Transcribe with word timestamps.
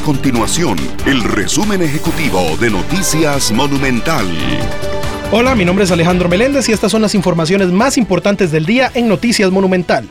continuación 0.00 0.78
el 1.06 1.22
resumen 1.22 1.82
ejecutivo 1.82 2.56
de 2.58 2.70
Noticias 2.70 3.52
Monumental. 3.52 4.26
Hola, 5.30 5.54
mi 5.54 5.64
nombre 5.64 5.84
es 5.84 5.90
Alejandro 5.90 6.28
Meléndez 6.28 6.68
y 6.68 6.72
estas 6.72 6.90
son 6.90 7.02
las 7.02 7.14
informaciones 7.14 7.68
más 7.68 7.98
importantes 7.98 8.50
del 8.50 8.66
día 8.66 8.90
en 8.94 9.08
Noticias 9.08 9.50
Monumental. 9.50 10.08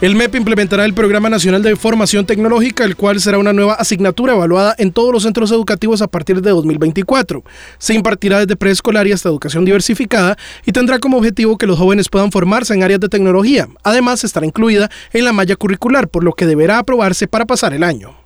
El 0.00 0.14
MEP 0.14 0.36
implementará 0.36 0.84
el 0.84 0.94
Programa 0.94 1.28
Nacional 1.28 1.60
de 1.62 1.74
Formación 1.74 2.24
Tecnológica, 2.24 2.84
el 2.84 2.94
cual 2.94 3.18
será 3.20 3.38
una 3.38 3.52
nueva 3.52 3.74
asignatura 3.74 4.34
evaluada 4.34 4.74
en 4.78 4.92
todos 4.92 5.12
los 5.12 5.24
centros 5.24 5.50
educativos 5.50 6.02
a 6.02 6.06
partir 6.06 6.40
de 6.40 6.50
2024. 6.50 7.42
Se 7.78 7.94
impartirá 7.94 8.38
desde 8.38 8.54
preescolar 8.54 9.08
y 9.08 9.12
hasta 9.12 9.28
educación 9.28 9.64
diversificada 9.64 10.36
y 10.64 10.70
tendrá 10.70 11.00
como 11.00 11.16
objetivo 11.18 11.58
que 11.58 11.66
los 11.66 11.78
jóvenes 11.78 12.08
puedan 12.08 12.30
formarse 12.30 12.74
en 12.74 12.84
áreas 12.84 13.00
de 13.00 13.08
tecnología. 13.08 13.68
Además, 13.82 14.22
estará 14.22 14.46
incluida 14.46 14.88
en 15.12 15.24
la 15.24 15.32
malla 15.32 15.56
curricular, 15.56 16.06
por 16.06 16.22
lo 16.22 16.32
que 16.32 16.46
deberá 16.46 16.78
aprobarse 16.78 17.26
para 17.26 17.44
pasar 17.44 17.74
el 17.74 17.82
año. 17.82 18.17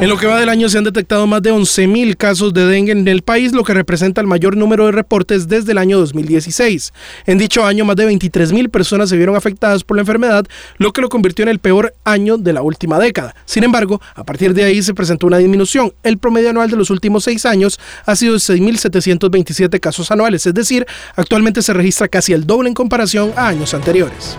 En 0.00 0.08
lo 0.08 0.16
que 0.16 0.26
va 0.26 0.40
del 0.40 0.48
año 0.48 0.66
se 0.70 0.78
han 0.78 0.84
detectado 0.84 1.26
más 1.26 1.42
de 1.42 1.52
11.000 1.52 2.16
casos 2.16 2.54
de 2.54 2.64
dengue 2.64 2.92
en 2.92 3.06
el 3.06 3.20
país, 3.20 3.52
lo 3.52 3.64
que 3.64 3.74
representa 3.74 4.22
el 4.22 4.26
mayor 4.26 4.56
número 4.56 4.86
de 4.86 4.92
reportes 4.92 5.46
desde 5.46 5.72
el 5.72 5.78
año 5.78 5.98
2016. 5.98 6.94
En 7.26 7.36
dicho 7.36 7.66
año, 7.66 7.84
más 7.84 7.96
de 7.96 8.10
23.000 8.10 8.70
personas 8.70 9.10
se 9.10 9.18
vieron 9.18 9.36
afectadas 9.36 9.84
por 9.84 9.98
la 9.98 10.00
enfermedad, 10.00 10.46
lo 10.78 10.94
que 10.94 11.02
lo 11.02 11.10
convirtió 11.10 11.42
en 11.42 11.50
el 11.50 11.58
peor 11.58 11.92
año 12.04 12.38
de 12.38 12.54
la 12.54 12.62
última 12.62 12.98
década. 12.98 13.34
Sin 13.44 13.62
embargo, 13.62 14.00
a 14.14 14.24
partir 14.24 14.54
de 14.54 14.64
ahí 14.64 14.82
se 14.82 14.94
presentó 14.94 15.26
una 15.26 15.36
disminución. 15.36 15.92
El 16.02 16.16
promedio 16.16 16.48
anual 16.48 16.70
de 16.70 16.78
los 16.78 16.88
últimos 16.88 17.24
seis 17.24 17.44
años 17.44 17.78
ha 18.06 18.16
sido 18.16 18.32
de 18.32 18.38
6.727 18.38 19.80
casos 19.80 20.10
anuales, 20.10 20.46
es 20.46 20.54
decir, 20.54 20.86
actualmente 21.14 21.60
se 21.60 21.74
registra 21.74 22.08
casi 22.08 22.32
el 22.32 22.46
doble 22.46 22.70
en 22.70 22.74
comparación 22.74 23.34
a 23.36 23.48
años 23.48 23.74
anteriores. 23.74 24.38